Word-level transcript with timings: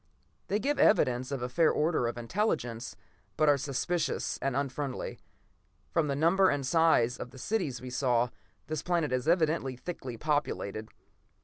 They 0.47 0.57
give 0.57 0.79
evidence 0.79 1.31
of 1.31 1.43
a 1.43 1.47
fair 1.47 1.69
order 1.69 2.07
of 2.07 2.17
intelligence, 2.17 2.95
but 3.37 3.47
are 3.47 3.55
suspicious 3.55 4.39
and 4.41 4.55
unfriendly. 4.55 5.19
From 5.91 6.07
the 6.07 6.15
number 6.15 6.49
and 6.49 6.65
size 6.65 7.17
of 7.17 7.29
the 7.29 7.37
cities 7.37 7.81
we 7.81 7.91
saw, 7.91 8.29
this 8.65 8.81
planet 8.81 9.11
is 9.11 9.27
evidently 9.27 9.75
thickly 9.75 10.17
populated. 10.17 10.89